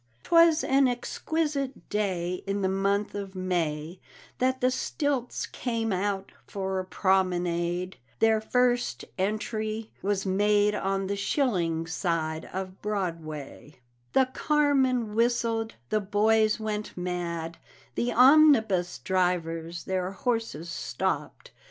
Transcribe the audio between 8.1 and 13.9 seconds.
Their first entrée Was made on the shilling side of Broadway;